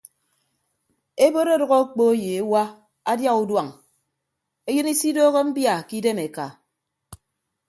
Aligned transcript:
Ebot 1.25 1.47
ọdʌk 1.55 1.73
okpo 1.81 2.03
ye 2.23 2.29
ewa 2.41 2.63
adia 3.11 3.31
uduañ 3.41 3.69
eyịn 4.69 4.87
isidooho 4.93 5.39
mbia 5.49 5.73
ke 5.87 5.93
idem 5.99 6.19
eka. 6.25 6.45